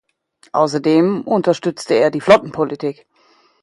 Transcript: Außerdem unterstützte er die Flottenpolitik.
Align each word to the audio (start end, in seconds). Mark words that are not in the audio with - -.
Außerdem 0.53 1.21
unterstützte 1.27 1.93
er 1.93 2.09
die 2.09 2.21
Flottenpolitik. 2.21 3.05